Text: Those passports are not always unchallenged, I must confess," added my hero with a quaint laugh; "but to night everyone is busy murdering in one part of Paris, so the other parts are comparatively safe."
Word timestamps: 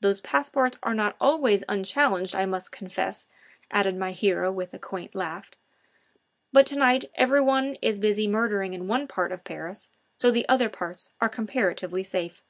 Those 0.00 0.20
passports 0.20 0.80
are 0.82 0.94
not 0.94 1.14
always 1.20 1.62
unchallenged, 1.68 2.34
I 2.34 2.44
must 2.44 2.72
confess," 2.72 3.28
added 3.70 3.96
my 3.96 4.10
hero 4.10 4.50
with 4.50 4.74
a 4.74 4.80
quaint 4.80 5.14
laugh; 5.14 5.52
"but 6.52 6.66
to 6.66 6.74
night 6.74 7.04
everyone 7.14 7.76
is 7.80 8.00
busy 8.00 8.26
murdering 8.26 8.74
in 8.74 8.88
one 8.88 9.06
part 9.06 9.30
of 9.30 9.44
Paris, 9.44 9.88
so 10.16 10.32
the 10.32 10.48
other 10.48 10.70
parts 10.70 11.10
are 11.20 11.28
comparatively 11.28 12.02
safe." 12.02 12.42